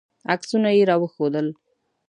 [0.33, 1.47] عکسونه یې راوښودل.